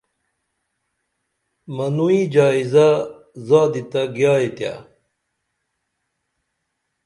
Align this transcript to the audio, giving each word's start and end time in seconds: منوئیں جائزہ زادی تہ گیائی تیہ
منوئیں 1.75 2.25
جائزہ 2.33 2.89
زادی 3.47 3.83
تہ 3.91 4.01
گیائی 4.17 4.49
تیہ 4.57 4.73